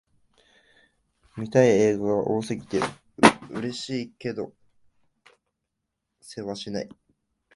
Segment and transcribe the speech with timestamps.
[1.37, 2.81] 見たい映画が多すぎて、
[3.51, 4.51] 嬉しいけど
[6.19, 6.89] せわしない